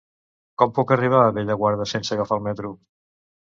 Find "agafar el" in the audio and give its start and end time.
2.19-2.45